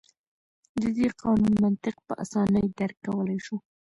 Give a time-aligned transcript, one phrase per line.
[0.81, 3.57] د دې قانون منطق په اسانۍ درک کولای شو.